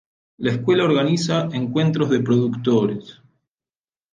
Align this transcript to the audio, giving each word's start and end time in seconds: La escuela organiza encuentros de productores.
La 0.39 0.53
escuela 0.53 0.83
organiza 0.85 1.47
encuentros 1.51 2.09
de 2.09 2.21
productores. 2.21 3.21